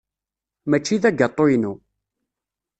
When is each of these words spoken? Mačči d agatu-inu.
Mačči 0.69 0.95
d 1.01 1.03
agatu-inu. 1.09 1.73